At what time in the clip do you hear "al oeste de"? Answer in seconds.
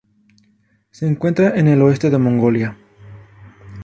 1.49-2.17